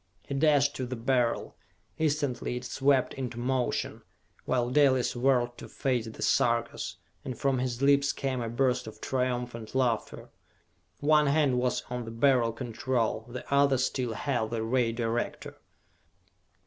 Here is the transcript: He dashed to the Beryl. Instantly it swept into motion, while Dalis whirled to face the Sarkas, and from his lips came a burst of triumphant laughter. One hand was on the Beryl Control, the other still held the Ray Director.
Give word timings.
He 0.27 0.33
dashed 0.33 0.75
to 0.77 0.87
the 0.87 0.95
Beryl. 0.95 1.55
Instantly 1.99 2.57
it 2.57 2.65
swept 2.65 3.13
into 3.13 3.37
motion, 3.37 4.01
while 4.45 4.71
Dalis 4.71 5.15
whirled 5.15 5.59
to 5.59 5.69
face 5.69 6.07
the 6.07 6.23
Sarkas, 6.23 6.95
and 7.23 7.37
from 7.37 7.59
his 7.59 7.83
lips 7.83 8.11
came 8.11 8.41
a 8.41 8.49
burst 8.49 8.87
of 8.87 8.99
triumphant 8.99 9.75
laughter. 9.75 10.31
One 11.01 11.27
hand 11.27 11.59
was 11.59 11.83
on 11.91 12.05
the 12.05 12.09
Beryl 12.09 12.51
Control, 12.51 13.27
the 13.29 13.47
other 13.53 13.77
still 13.77 14.13
held 14.13 14.49
the 14.49 14.63
Ray 14.63 14.91
Director. 14.91 15.61